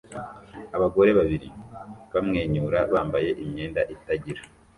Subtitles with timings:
[0.75, 1.47] Abagore babiri
[2.13, 4.41] bamwenyura bambaye imyenda itagira